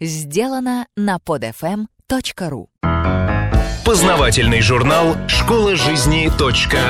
сделано 0.00 0.86
на 0.96 1.16
podfm.ru 1.16 2.66
Познавательный 3.84 4.62
журнал 4.62 5.16
«Школа 5.28 5.76
жизни 5.76 6.30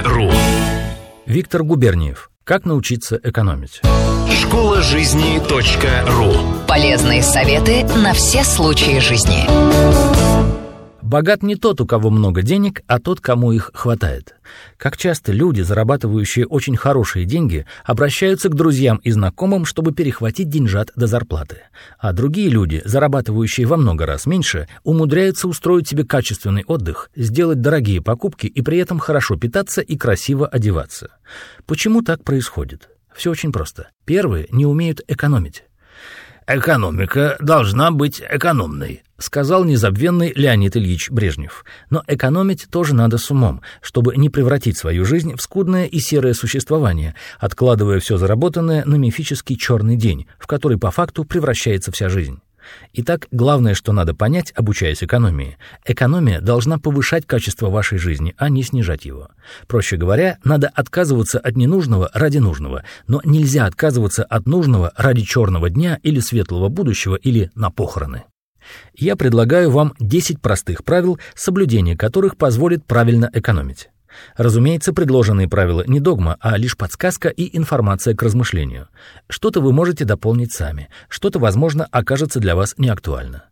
.ру» 0.05 0.31
Виктор 1.27 1.65
Губерниев. 1.65 2.31
Как 2.45 2.65
научиться 2.65 3.19
экономить? 3.23 3.81
Школа 4.31 4.83
жизни 4.83 5.39
.ру 6.07 6.67
Полезные 6.69 7.23
советы 7.23 7.85
на 7.85 8.13
все 8.13 8.45
случаи 8.45 9.01
жизни. 9.01 10.14
Богат 11.15 11.45
не 11.45 11.55
тот, 11.55 11.81
у 11.81 11.87
кого 11.87 12.11
много 12.11 12.43
денег, 12.43 12.83
а 12.89 12.99
тот, 12.99 13.21
кому 13.21 13.53
их 13.53 13.71
хватает. 13.73 14.35
Как 14.77 14.97
часто 14.97 15.31
люди, 15.31 15.61
зарабатывающие 15.61 16.45
очень 16.45 16.77
хорошие 16.77 17.25
деньги, 17.25 17.67
обращаются 17.85 18.49
к 18.49 18.57
друзьям 18.57 18.97
и 18.97 19.13
знакомым, 19.13 19.65
чтобы 19.65 19.93
перехватить 19.93 20.49
деньжат 20.49 20.91
до 20.97 21.07
зарплаты. 21.07 21.59
А 22.01 22.13
другие 22.13 22.49
люди, 22.49 22.83
зарабатывающие 22.85 23.65
во 23.65 23.77
много 23.77 24.07
раз 24.07 24.27
меньше, 24.27 24.67
умудряются 24.83 25.47
устроить 25.47 25.87
себе 25.87 26.03
качественный 26.03 26.65
отдых, 26.67 27.13
сделать 27.15 27.61
дорогие 27.61 28.03
покупки 28.03 28.49
и 28.49 28.61
при 28.61 28.79
этом 28.79 28.99
хорошо 28.99 29.37
питаться 29.37 29.83
и 29.83 29.97
красиво 29.97 30.49
одеваться. 30.49 31.11
Почему 31.65 32.03
так 32.03 32.25
происходит? 32.25 32.89
Все 33.15 33.31
очень 33.31 33.53
просто. 33.53 33.91
Первые 34.05 34.49
не 34.51 34.67
умеют 34.67 35.01
экономить. 35.07 35.63
«Экономика 36.47 37.37
должна 37.41 37.91
быть 37.91 38.21
экономной»,— 38.21 39.03
сказал 39.19 39.65
незабвенный 39.65 40.33
Леонид 40.35 40.77
Ильич 40.77 41.11
Брежнев. 41.11 41.65
Но 41.91 42.03
экономить 42.07 42.67
тоже 42.71 42.95
надо 42.95 43.19
с 43.19 43.31
умом, 43.31 43.63
чтобы 43.81 44.17
не 44.17 44.31
превратить 44.31 44.79
свою 44.79 45.05
жизнь 45.05 45.35
в 45.37 45.43
скудное 45.43 45.87
и 45.87 45.99
серое 45.99 46.35
существование, 46.35 47.15
откладывая 47.39 48.01
все 48.01 48.17
заработанное 48.17 48.85
на 48.85 48.97
мифический 48.97 49.57
черный 49.57 49.97
день, 49.97 50.27
в 50.39 50.47
который 50.47 50.79
по 50.79 50.91
факту 50.91 51.25
превращается 51.25 51.93
вся 51.93 52.09
жизнь. 52.09 52.41
Итак, 52.93 53.29
главное, 53.31 53.75
что 53.75 53.93
надо 53.93 54.15
понять, 54.15 54.53
обучаясь 54.57 55.03
экономии. 55.03 55.59
Экономия 55.85 56.41
должна 56.41 56.79
повышать 56.79 57.27
качество 57.27 57.69
вашей 57.69 57.99
жизни, 57.99 58.35
а 58.39 58.49
не 58.49 58.63
снижать 58.63 59.05
его. 59.05 59.29
Проще 59.67 59.97
говоря, 59.97 60.39
надо 60.45 60.69
отказываться 60.69 61.39
от 61.39 61.57
ненужного 61.57 62.11
ради 62.15 62.39
нужного, 62.39 62.85
но 63.07 63.21
нельзя 63.25 63.67
отказываться 63.67 64.25
от 64.25 64.47
нужного 64.47 64.93
ради 64.97 65.23
черного 65.23 65.71
дня 65.71 65.99
или 66.03 66.21
светлого 66.21 66.69
будущего 66.69 67.17
или 67.17 67.51
на 67.55 67.71
похороны. 67.71 68.25
Я 68.95 69.17
предлагаю 69.17 69.71
вам 69.71 69.95
10 70.01 70.41
простых 70.41 70.85
правил, 70.85 71.19
соблюдение 71.35 71.97
которых 71.97 72.37
позволит 72.37 72.85
правильно 72.85 73.31
экономить. 73.33 73.91
Разумеется, 74.37 74.93
предложенные 74.93 75.49
правила 75.49 75.85
не 75.87 76.01
догма, 76.01 76.37
а 76.41 76.57
лишь 76.57 76.77
подсказка 76.77 77.29
и 77.29 77.57
информация 77.57 78.15
к 78.15 78.23
размышлению. 78.23 78.89
Что-то 79.29 79.61
вы 79.61 79.73
можете 79.73 80.05
дополнить 80.05 80.53
сами, 80.53 80.89
что-то, 81.09 81.39
возможно, 81.39 81.87
окажется 81.91 82.41
для 82.41 82.55
вас 82.55 82.75
неактуально. 82.79 83.45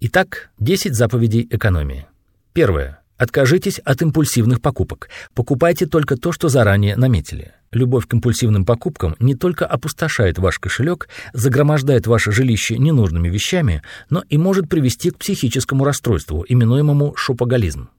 Итак, 0.00 0.50
10 0.58 0.94
заповедей 0.94 1.46
экономии. 1.50 2.06
Первое. 2.52 3.00
Откажитесь 3.20 3.80
от 3.80 4.00
импульсивных 4.00 4.62
покупок. 4.62 5.10
Покупайте 5.34 5.84
только 5.84 6.16
то, 6.16 6.32
что 6.32 6.48
заранее 6.48 6.96
наметили. 6.96 7.52
Любовь 7.70 8.06
к 8.06 8.14
импульсивным 8.14 8.64
покупкам 8.64 9.14
не 9.18 9.34
только 9.34 9.66
опустошает 9.66 10.38
ваш 10.38 10.58
кошелек, 10.58 11.06
загромождает 11.34 12.06
ваше 12.06 12.32
жилище 12.32 12.78
ненужными 12.78 13.28
вещами, 13.28 13.82
но 14.08 14.24
и 14.30 14.38
может 14.38 14.70
привести 14.70 15.10
к 15.10 15.18
психическому 15.18 15.84
расстройству, 15.84 16.46
именуемому 16.48 17.14
шопоголизм. 17.14 17.90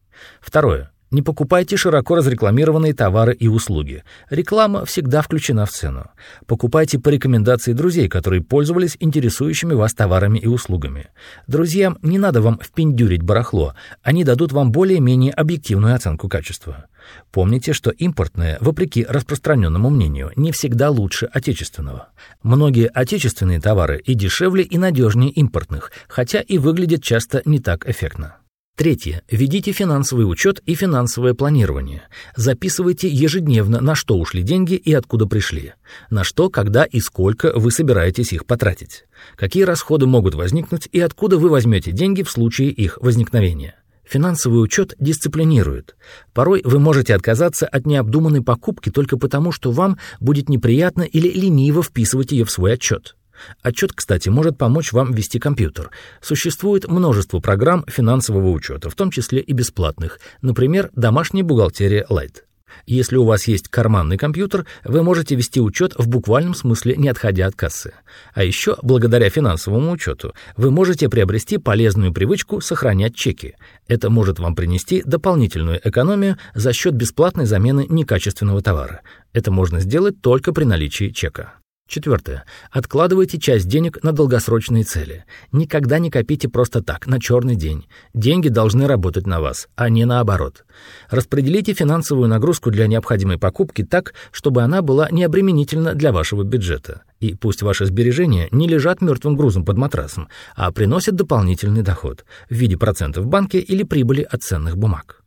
Второе. 0.41 0.89
Не 1.11 1.21
покупайте 1.21 1.75
широко 1.75 2.15
разрекламированные 2.15 2.93
товары 2.93 3.33
и 3.33 3.49
услуги. 3.49 4.03
Реклама 4.29 4.85
всегда 4.85 5.21
включена 5.21 5.65
в 5.65 5.71
цену. 5.71 6.09
Покупайте 6.47 6.99
по 6.99 7.09
рекомендации 7.09 7.73
друзей, 7.73 8.07
которые 8.07 8.41
пользовались 8.41 8.95
интересующими 9.01 9.73
вас 9.73 9.93
товарами 9.93 10.39
и 10.39 10.47
услугами. 10.47 11.09
Друзьям 11.47 11.97
не 12.01 12.17
надо 12.17 12.41
вам 12.41 12.61
впендюрить 12.63 13.23
барахло, 13.23 13.75
они 14.01 14.23
дадут 14.23 14.53
вам 14.53 14.71
более-менее 14.71 15.33
объективную 15.33 15.95
оценку 15.95 16.29
качества. 16.29 16.85
Помните, 17.31 17.73
что 17.73 17.89
импортное, 17.89 18.57
вопреки 18.61 19.05
распространенному 19.07 19.89
мнению, 19.89 20.31
не 20.37 20.53
всегда 20.53 20.89
лучше 20.89 21.25
отечественного. 21.25 22.07
Многие 22.41 22.87
отечественные 22.87 23.59
товары 23.59 23.99
и 23.99 24.13
дешевле, 24.13 24.63
и 24.63 24.77
надежнее 24.77 25.31
импортных, 25.31 25.91
хотя 26.07 26.39
и 26.39 26.57
выглядят 26.57 27.03
часто 27.03 27.41
не 27.43 27.59
так 27.59 27.89
эффектно. 27.89 28.37
Третье. 28.81 29.21
Ведите 29.29 29.73
финансовый 29.73 30.23
учет 30.23 30.59
и 30.65 30.73
финансовое 30.73 31.35
планирование. 31.35 32.01
Записывайте 32.35 33.07
ежедневно, 33.09 33.79
на 33.79 33.93
что 33.93 34.17
ушли 34.17 34.41
деньги 34.41 34.73
и 34.73 34.91
откуда 34.91 35.27
пришли. 35.27 35.73
На 36.09 36.23
что, 36.23 36.49
когда 36.49 36.83
и 36.83 36.99
сколько 36.99 37.51
вы 37.53 37.69
собираетесь 37.69 38.33
их 38.33 38.47
потратить. 38.47 39.05
Какие 39.35 39.65
расходы 39.65 40.07
могут 40.07 40.33
возникнуть 40.33 40.89
и 40.91 40.99
откуда 40.99 41.37
вы 41.37 41.49
возьмете 41.49 41.91
деньги 41.91 42.23
в 42.23 42.31
случае 42.31 42.69
их 42.71 42.97
возникновения. 43.01 43.75
Финансовый 44.03 44.63
учет 44.63 44.95
дисциплинирует. 44.99 45.95
Порой 46.33 46.61
вы 46.65 46.79
можете 46.79 47.13
отказаться 47.13 47.67
от 47.67 47.85
необдуманной 47.85 48.41
покупки 48.41 48.89
только 48.89 49.15
потому, 49.15 49.51
что 49.51 49.71
вам 49.71 49.99
будет 50.19 50.49
неприятно 50.49 51.03
или 51.03 51.27
лениво 51.27 51.83
вписывать 51.83 52.31
ее 52.31 52.45
в 52.45 52.51
свой 52.51 52.73
отчет. 52.73 53.15
Отчет, 53.61 53.93
кстати, 53.93 54.29
может 54.29 54.57
помочь 54.57 54.91
вам 54.91 55.13
вести 55.13 55.39
компьютер. 55.39 55.91
Существует 56.21 56.87
множество 56.87 57.39
программ 57.39 57.85
финансового 57.87 58.49
учета, 58.49 58.89
в 58.89 58.95
том 58.95 59.11
числе 59.11 59.39
и 59.39 59.53
бесплатных, 59.53 60.19
например, 60.41 60.89
домашняя 60.93 61.43
бухгалтерия 61.43 62.05
Light. 62.09 62.43
Если 62.85 63.17
у 63.17 63.25
вас 63.25 63.47
есть 63.47 63.67
карманный 63.67 64.17
компьютер, 64.17 64.65
вы 64.83 65.03
можете 65.03 65.35
вести 65.35 65.61
учет 65.61 65.93
в 65.97 66.07
буквальном 66.07 66.53
смысле, 66.53 66.95
не 66.97 67.09
отходя 67.09 67.47
от 67.47 67.55
кассы. 67.55 67.93
А 68.33 68.43
еще, 68.43 68.77
благодаря 68.81 69.29
финансовому 69.29 69.91
учету, 69.91 70.33
вы 70.57 70.71
можете 70.71 71.09
приобрести 71.09 71.57
полезную 71.57 72.13
привычку 72.13 72.61
сохранять 72.61 73.15
чеки. 73.15 73.55
Это 73.87 74.09
может 74.09 74.39
вам 74.39 74.55
принести 74.55 75.03
дополнительную 75.05 75.79
экономию 75.87 76.37
за 76.53 76.73
счет 76.73 76.93
бесплатной 76.93 77.45
замены 77.45 77.85
некачественного 77.89 78.61
товара. 78.61 79.01
Это 79.33 79.51
можно 79.51 79.79
сделать 79.79 80.21
только 80.21 80.53
при 80.53 80.63
наличии 80.63 81.09
чека. 81.09 81.60
Четвертое. 81.91 82.45
Откладывайте 82.71 83.37
часть 83.37 83.67
денег 83.67 84.01
на 84.01 84.13
долгосрочные 84.13 84.85
цели. 84.85 85.25
Никогда 85.51 85.99
не 85.99 86.09
копите 86.09 86.47
просто 86.47 86.81
так, 86.81 87.05
на 87.05 87.19
черный 87.19 87.57
день. 87.57 87.85
Деньги 88.13 88.47
должны 88.47 88.87
работать 88.87 89.27
на 89.27 89.41
вас, 89.41 89.67
а 89.75 89.89
не 89.89 90.05
наоборот. 90.05 90.63
Распределите 91.09 91.73
финансовую 91.73 92.29
нагрузку 92.29 92.71
для 92.71 92.87
необходимой 92.87 93.37
покупки 93.37 93.83
так, 93.83 94.13
чтобы 94.31 94.61
она 94.61 94.81
была 94.81 95.09
необременительна 95.11 95.93
для 95.93 96.13
вашего 96.13 96.43
бюджета. 96.43 97.01
И 97.19 97.35
пусть 97.35 97.61
ваши 97.61 97.85
сбережения 97.85 98.47
не 98.51 98.69
лежат 98.69 99.01
мертвым 99.01 99.35
грузом 99.35 99.65
под 99.65 99.75
матрасом, 99.75 100.29
а 100.55 100.71
приносят 100.71 101.15
дополнительный 101.15 101.81
доход 101.81 102.23
в 102.49 102.53
виде 102.53 102.77
процентов 102.77 103.25
в 103.25 103.27
банке 103.27 103.59
или 103.59 103.83
прибыли 103.83 104.21
от 104.21 104.43
ценных 104.43 104.77
бумаг. 104.77 105.20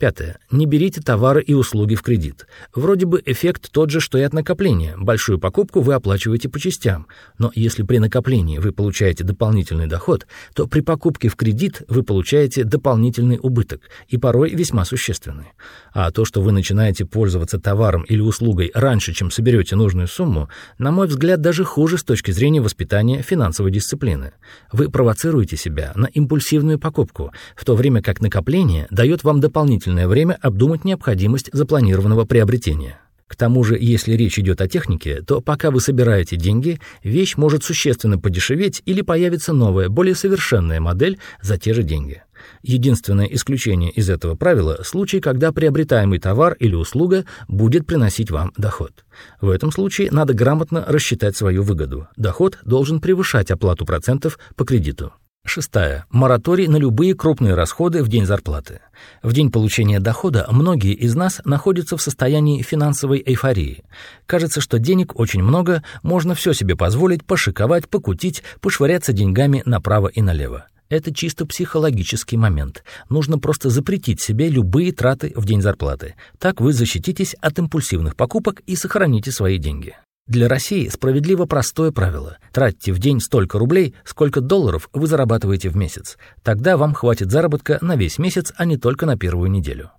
Пятое. 0.00 0.38
Не 0.50 0.64
берите 0.64 1.02
товары 1.02 1.42
и 1.42 1.52
услуги 1.52 1.94
в 1.94 2.00
кредит. 2.00 2.46
Вроде 2.74 3.04
бы 3.04 3.22
эффект 3.26 3.70
тот 3.70 3.90
же, 3.90 4.00
что 4.00 4.16
и 4.16 4.22
от 4.22 4.32
накопления. 4.32 4.94
Большую 4.96 5.38
покупку 5.38 5.82
вы 5.82 5.92
оплачиваете 5.92 6.48
по 6.48 6.58
частям. 6.58 7.06
Но 7.36 7.52
если 7.54 7.82
при 7.82 7.98
накоплении 7.98 8.56
вы 8.56 8.72
получаете 8.72 9.24
дополнительный 9.24 9.86
доход, 9.86 10.26
то 10.54 10.66
при 10.66 10.80
покупке 10.80 11.28
в 11.28 11.36
кредит 11.36 11.82
вы 11.86 12.02
получаете 12.02 12.64
дополнительный 12.64 13.38
убыток, 13.42 13.82
и 14.08 14.16
порой 14.16 14.54
весьма 14.54 14.86
существенный. 14.86 15.52
А 15.92 16.10
то, 16.10 16.24
что 16.24 16.40
вы 16.40 16.52
начинаете 16.52 17.04
пользоваться 17.04 17.60
товаром 17.60 18.04
или 18.04 18.22
услугой 18.22 18.70
раньше, 18.72 19.12
чем 19.12 19.30
соберете 19.30 19.76
нужную 19.76 20.08
сумму, 20.08 20.48
на 20.78 20.92
мой 20.92 21.08
взгляд, 21.08 21.42
даже 21.42 21.62
хуже 21.62 21.98
с 21.98 22.04
точки 22.04 22.30
зрения 22.30 22.62
воспитания 22.62 23.20
финансовой 23.20 23.70
дисциплины. 23.70 24.32
Вы 24.72 24.88
провоцируете 24.88 25.58
себя 25.58 25.92
на 25.94 26.06
импульсивную 26.06 26.78
покупку, 26.78 27.32
в 27.54 27.66
то 27.66 27.76
время 27.76 28.00
как 28.00 28.22
накопление 28.22 28.86
дает 28.90 29.24
вам 29.24 29.40
дополнительный 29.40 29.89
дополнительное 29.90 30.08
время 30.08 30.38
обдумать 30.40 30.84
необходимость 30.84 31.50
запланированного 31.52 32.24
приобретения. 32.24 33.00
К 33.26 33.36
тому 33.36 33.62
же, 33.62 33.76
если 33.80 34.14
речь 34.14 34.38
идет 34.38 34.60
о 34.60 34.68
технике, 34.68 35.22
то 35.22 35.40
пока 35.40 35.70
вы 35.70 35.80
собираете 35.80 36.36
деньги, 36.36 36.80
вещь 37.04 37.36
может 37.36 37.62
существенно 37.62 38.18
подешеветь 38.18 38.82
или 38.86 39.02
появится 39.02 39.52
новая, 39.52 39.88
более 39.88 40.16
совершенная 40.16 40.80
модель 40.80 41.18
за 41.40 41.56
те 41.56 41.72
же 41.72 41.84
деньги. 41.84 42.22
Единственное 42.62 43.26
исключение 43.26 43.90
из 43.90 44.10
этого 44.10 44.34
правила– 44.34 44.80
случай, 44.84 45.20
когда 45.20 45.52
приобретаемый 45.52 46.18
товар 46.18 46.56
или 46.58 46.74
услуга 46.74 47.24
будет 47.48 47.86
приносить 47.86 48.30
вам 48.30 48.52
доход. 48.56 48.92
В 49.40 49.50
этом 49.50 49.70
случае 49.70 50.10
надо 50.10 50.34
грамотно 50.34 50.84
рассчитать 50.88 51.36
свою 51.36 51.62
выгоду. 51.62 52.08
Доход 52.16 52.58
должен 52.64 53.00
превышать 53.00 53.50
оплату 53.50 53.84
процентов 53.84 54.38
по 54.56 54.64
кредиту. 54.64 55.12
Шестая. 55.52 56.04
Мораторий 56.10 56.68
на 56.68 56.76
любые 56.76 57.16
крупные 57.16 57.54
расходы 57.54 58.04
в 58.04 58.08
день 58.08 58.24
зарплаты. 58.24 58.82
В 59.20 59.32
день 59.32 59.50
получения 59.50 59.98
дохода 59.98 60.46
многие 60.48 60.92
из 60.92 61.16
нас 61.16 61.40
находятся 61.44 61.96
в 61.96 62.02
состоянии 62.02 62.62
финансовой 62.62 63.20
эйфории. 63.26 63.82
Кажется, 64.26 64.60
что 64.60 64.78
денег 64.78 65.18
очень 65.18 65.42
много, 65.42 65.82
можно 66.04 66.36
все 66.36 66.52
себе 66.52 66.76
позволить, 66.76 67.24
пошиковать, 67.24 67.88
покутить, 67.88 68.44
пошвыряться 68.60 69.12
деньгами 69.12 69.64
направо 69.66 70.06
и 70.06 70.22
налево. 70.22 70.66
Это 70.88 71.12
чисто 71.12 71.46
психологический 71.46 72.36
момент. 72.36 72.84
Нужно 73.08 73.40
просто 73.40 73.70
запретить 73.70 74.20
себе 74.20 74.48
любые 74.48 74.92
траты 74.92 75.32
в 75.34 75.46
день 75.46 75.62
зарплаты. 75.62 76.14
Так 76.38 76.60
вы 76.60 76.72
защититесь 76.72 77.34
от 77.34 77.58
импульсивных 77.58 78.14
покупок 78.14 78.60
и 78.68 78.76
сохраните 78.76 79.32
свои 79.32 79.58
деньги. 79.58 79.96
Для 80.30 80.46
России 80.46 80.86
справедливо 80.86 81.44
простое 81.46 81.90
правило. 81.90 82.38
Тратьте 82.52 82.92
в 82.92 83.00
день 83.00 83.18
столько 83.18 83.58
рублей, 83.58 83.96
сколько 84.04 84.40
долларов 84.40 84.88
вы 84.92 85.08
зарабатываете 85.08 85.70
в 85.70 85.76
месяц. 85.76 86.18
Тогда 86.44 86.76
вам 86.76 86.94
хватит 86.94 87.32
заработка 87.32 87.78
на 87.80 87.96
весь 87.96 88.16
месяц, 88.16 88.52
а 88.56 88.64
не 88.64 88.76
только 88.76 89.06
на 89.06 89.18
первую 89.18 89.50
неделю. 89.50 89.90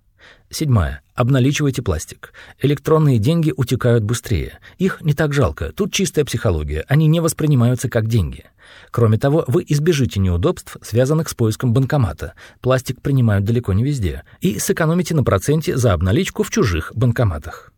Седьмая. 0.48 1.02
Обналичивайте 1.14 1.82
пластик. 1.82 2.32
Электронные 2.62 3.18
деньги 3.18 3.52
утекают 3.54 4.04
быстрее. 4.04 4.58
Их 4.78 5.02
не 5.02 5.12
так 5.12 5.34
жалко. 5.34 5.70
Тут 5.70 5.92
чистая 5.92 6.24
психология. 6.24 6.86
Они 6.88 7.08
не 7.08 7.20
воспринимаются 7.20 7.90
как 7.90 8.06
деньги. 8.06 8.46
Кроме 8.90 9.18
того, 9.18 9.44
вы 9.48 9.62
избежите 9.68 10.18
неудобств, 10.18 10.78
связанных 10.80 11.28
с 11.28 11.34
поиском 11.34 11.74
банкомата. 11.74 12.32
Пластик 12.62 13.02
принимают 13.02 13.44
далеко 13.44 13.74
не 13.74 13.84
везде. 13.84 14.22
И 14.40 14.58
сэкономите 14.58 15.14
на 15.14 15.24
проценте 15.24 15.76
за 15.76 15.92
обналичку 15.92 16.42
в 16.42 16.48
чужих 16.48 16.90
банкоматах. 16.94 17.72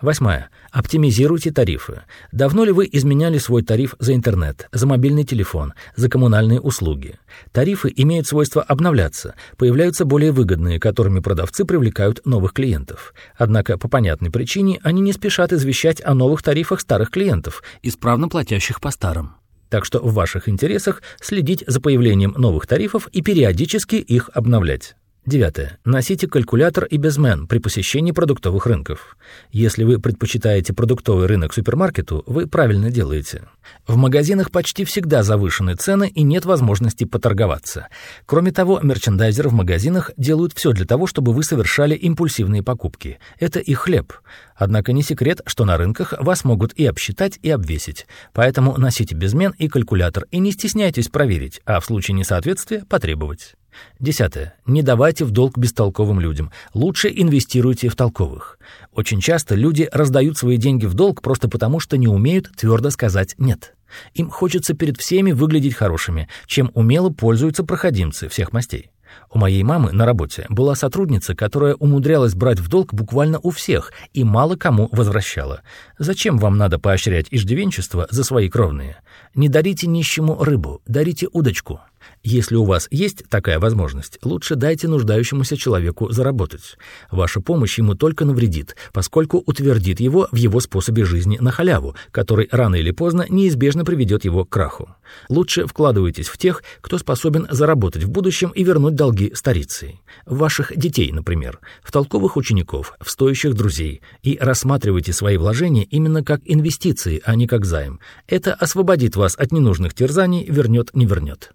Восьмая. 0.00 0.50
Оптимизируйте 0.70 1.50
тарифы. 1.50 2.02
Давно 2.32 2.64
ли 2.64 2.72
вы 2.72 2.88
изменяли 2.90 3.38
свой 3.38 3.62
тариф 3.62 3.94
за 3.98 4.14
интернет, 4.14 4.68
за 4.72 4.86
мобильный 4.86 5.24
телефон, 5.24 5.74
за 5.96 6.08
коммунальные 6.08 6.60
услуги? 6.60 7.18
Тарифы 7.52 7.92
имеют 7.94 8.26
свойство 8.26 8.62
обновляться, 8.62 9.34
появляются 9.56 10.04
более 10.04 10.32
выгодные, 10.32 10.80
которыми 10.80 11.20
продавцы 11.20 11.64
привлекают 11.64 12.24
новых 12.24 12.52
клиентов. 12.52 13.14
Однако 13.36 13.78
по 13.78 13.88
понятной 13.88 14.30
причине 14.30 14.80
они 14.82 15.00
не 15.00 15.12
спешат 15.12 15.52
извещать 15.52 16.02
о 16.04 16.14
новых 16.14 16.42
тарифах 16.42 16.80
старых 16.80 17.10
клиентов, 17.10 17.62
исправно 17.82 18.28
платящих 18.28 18.80
по 18.80 18.90
старым. 18.90 19.36
Так 19.70 19.84
что 19.84 19.98
в 19.98 20.14
ваших 20.14 20.48
интересах 20.48 21.02
следить 21.20 21.64
за 21.66 21.80
появлением 21.80 22.34
новых 22.36 22.66
тарифов 22.66 23.08
и 23.08 23.22
периодически 23.22 23.96
их 23.96 24.30
обновлять. 24.32 24.94
Девятое. 25.26 25.78
Носите 25.86 26.28
калькулятор 26.28 26.84
и 26.84 26.98
безмен 26.98 27.46
при 27.46 27.58
посещении 27.58 28.12
продуктовых 28.12 28.66
рынков. 28.66 29.16
Если 29.52 29.82
вы 29.82 29.98
предпочитаете 29.98 30.74
продуктовый 30.74 31.26
рынок 31.26 31.54
супермаркету, 31.54 32.22
вы 32.26 32.46
правильно 32.46 32.90
делаете. 32.90 33.44
В 33.86 33.96
магазинах 33.96 34.50
почти 34.50 34.84
всегда 34.84 35.22
завышены 35.22 35.76
цены 35.76 36.08
и 36.08 36.22
нет 36.22 36.44
возможности 36.44 37.04
поторговаться. 37.04 37.88
Кроме 38.26 38.52
того, 38.52 38.80
мерчендайзеры 38.82 39.48
в 39.48 39.54
магазинах 39.54 40.10
делают 40.18 40.52
все 40.52 40.72
для 40.72 40.84
того, 40.84 41.06
чтобы 41.06 41.32
вы 41.32 41.42
совершали 41.42 41.94
импульсивные 41.94 42.62
покупки. 42.62 43.18
Это 43.40 43.60
их 43.60 43.78
хлеб. 43.78 44.12
Однако 44.54 44.92
не 44.92 45.02
секрет, 45.02 45.40
что 45.46 45.64
на 45.64 45.78
рынках 45.78 46.12
вас 46.18 46.44
могут 46.44 46.74
и 46.74 46.84
обсчитать, 46.84 47.38
и 47.42 47.48
обвесить. 47.48 48.06
Поэтому 48.34 48.76
носите 48.76 49.14
безмен 49.14 49.54
и 49.56 49.68
калькулятор 49.68 50.26
и 50.30 50.38
не 50.38 50.52
стесняйтесь 50.52 51.08
проверить, 51.08 51.62
а 51.64 51.80
в 51.80 51.86
случае 51.86 52.14
несоответствия 52.14 52.84
потребовать. 52.86 53.54
Десятое. 53.98 54.54
Не 54.66 54.82
давайте 54.82 55.24
в 55.24 55.30
долг 55.30 55.58
бестолковым 55.58 56.20
людям. 56.20 56.50
Лучше 56.74 57.12
инвестируйте 57.14 57.88
в 57.88 57.96
толковых. 57.96 58.58
Очень 58.92 59.20
часто 59.20 59.54
люди 59.54 59.88
раздают 59.92 60.38
свои 60.38 60.56
деньги 60.56 60.86
в 60.86 60.94
долг 60.94 61.22
просто 61.22 61.48
потому, 61.48 61.80
что 61.80 61.96
не 61.96 62.08
умеют 62.08 62.50
твердо 62.56 62.90
сказать 62.90 63.34
«нет». 63.38 63.74
Им 64.14 64.28
хочется 64.28 64.74
перед 64.74 64.98
всеми 64.98 65.32
выглядеть 65.32 65.74
хорошими, 65.74 66.28
чем 66.46 66.70
умело 66.74 67.10
пользуются 67.10 67.62
проходимцы 67.62 68.28
всех 68.28 68.52
мастей. 68.52 68.90
У 69.30 69.38
моей 69.38 69.62
мамы 69.62 69.92
на 69.92 70.06
работе 70.06 70.46
была 70.48 70.74
сотрудница, 70.74 71.34
которая 71.34 71.74
умудрялась 71.74 72.34
брать 72.34 72.60
в 72.60 72.68
долг 72.68 72.92
буквально 72.94 73.38
у 73.40 73.50
всех 73.50 73.92
и 74.12 74.24
мало 74.24 74.56
кому 74.56 74.88
возвращала. 74.92 75.62
Зачем 75.98 76.38
вам 76.38 76.56
надо 76.56 76.78
поощрять 76.78 77.26
иждивенчество 77.30 78.06
за 78.10 78.24
свои 78.24 78.48
кровные? 78.48 78.96
Не 79.34 79.48
дарите 79.48 79.86
нищему 79.86 80.42
рыбу, 80.42 80.82
дарите 80.86 81.28
удочку. 81.32 81.80
Если 82.22 82.56
у 82.56 82.64
вас 82.64 82.88
есть 82.90 83.28
такая 83.28 83.58
возможность, 83.58 84.18
лучше 84.22 84.56
дайте 84.56 84.88
нуждающемуся 84.88 85.56
человеку 85.56 86.10
заработать. 86.10 86.76
Ваша 87.10 87.40
помощь 87.40 87.78
ему 87.78 87.94
только 87.94 88.24
навредит, 88.24 88.76
поскольку 88.92 89.42
утвердит 89.44 90.00
его 90.00 90.28
в 90.32 90.36
его 90.36 90.60
способе 90.60 91.04
жизни 91.04 91.38
на 91.40 91.50
халяву, 91.50 91.94
который 92.10 92.48
рано 92.50 92.76
или 92.76 92.90
поздно 92.90 93.26
неизбежно 93.28 93.84
приведет 93.84 94.24
его 94.24 94.44
к 94.44 94.48
краху. 94.48 94.94
Лучше 95.28 95.66
вкладывайтесь 95.66 96.28
в 96.28 96.38
тех, 96.38 96.62
кто 96.80 96.98
способен 96.98 97.46
заработать 97.50 98.04
в 98.04 98.10
будущем 98.10 98.50
и 98.50 98.64
вернуть 98.64 98.94
долги 98.94 99.32
старицей. 99.34 100.00
Ваших 100.26 100.76
детей, 100.76 101.12
например, 101.12 101.60
в 101.82 101.92
толковых 101.92 102.36
учеников, 102.36 102.94
в 103.00 103.10
стоящих 103.10 103.54
друзей. 103.54 104.02
И 104.22 104.38
рассматривайте 104.40 105.12
свои 105.12 105.36
вложения 105.36 105.84
именно 105.84 106.24
как 106.24 106.40
инвестиции, 106.44 107.22
а 107.24 107.36
не 107.36 107.46
как 107.46 107.64
займ. 107.64 108.00
Это 108.26 108.54
освободит 108.54 109.16
вас 109.16 109.36
от 109.36 109.52
ненужных 109.52 109.94
терзаний, 109.94 110.44
вернет, 110.44 110.90
не 110.94 111.06
вернет. 111.06 111.52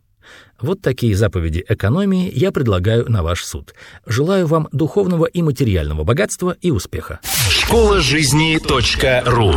Вот 0.59 0.81
такие 0.81 1.15
заповеди 1.15 1.63
экономии 1.67 2.31
я 2.33 2.51
предлагаю 2.51 3.09
на 3.09 3.23
ваш 3.23 3.43
суд. 3.43 3.73
Желаю 4.05 4.47
вам 4.47 4.67
духовного 4.71 5.25
и 5.25 5.41
материального 5.41 6.03
богатства 6.03 6.55
и 6.61 6.71
успеха. 6.71 7.19
Школа 7.49 8.01
жизни 8.01 8.59
.ру 9.25 9.55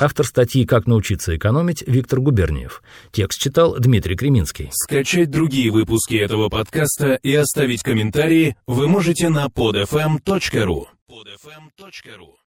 Автор 0.00 0.26
статьи 0.26 0.64
«Как 0.66 0.86
научиться 0.86 1.36
экономить» 1.36 1.84
Виктор 1.86 2.18
Губерниев. 2.20 2.82
Текст 3.12 3.40
читал 3.40 3.76
Дмитрий 3.78 4.16
Креминский. 4.16 4.70
Скачать 4.72 5.30
другие 5.30 5.70
выпуски 5.70 6.16
этого 6.16 6.48
подкаста 6.48 7.14
и 7.22 7.32
оставить 7.34 7.82
комментарии 7.82 8.56
вы 8.66 8.88
можете 8.88 9.28
на 9.28 9.46
podfm.ru. 9.46 10.86
podfm.ru 11.08 12.43